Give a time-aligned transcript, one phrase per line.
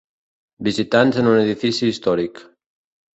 [0.67, 2.41] Visitants en un edifici històric.